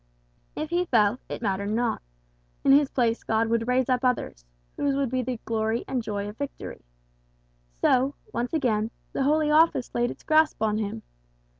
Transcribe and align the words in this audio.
If 0.55 0.71
he 0.71 0.85
fell, 0.87 1.19
it 1.29 1.43
mattered 1.43 1.69
not; 1.69 2.01
in 2.63 2.71
his 2.71 2.89
place 2.89 3.23
God 3.23 3.49
would 3.49 3.67
raise 3.67 3.87
up 3.87 4.03
others, 4.03 4.45
whose 4.75 4.95
would 4.95 5.11
be 5.11 5.21
the 5.21 5.39
glory 5.45 5.85
and 5.87 5.99
the 5.99 6.03
joy 6.03 6.27
of 6.27 6.37
victory. 6.39 6.83
So, 7.81 8.15
once 8.33 8.51
again, 8.51 8.89
the 9.13 9.21
Holy 9.21 9.51
Office 9.51 9.93
laid 9.93 10.09
its 10.09 10.23
grasp 10.23 10.55
upon 10.57 10.79
him. 10.79 11.03